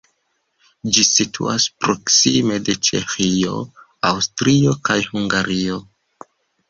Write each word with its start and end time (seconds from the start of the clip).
Ĝi 0.95 1.03
situas 1.09 1.67
proksime 1.83 2.57
de 2.69 2.75
Ĉeĥio, 2.89 3.55
Aŭstrio 4.13 4.75
kaj 4.91 5.01
Hungario. 5.13 5.79